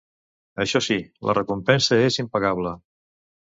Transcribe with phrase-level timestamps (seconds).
[0.63, 0.97] Això sí,
[1.29, 2.75] la recompensa és impagable.